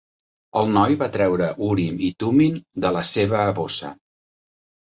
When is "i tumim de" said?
2.09-2.93